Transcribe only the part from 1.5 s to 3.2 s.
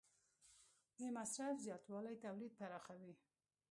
زیاتوالی تولید پراخوي.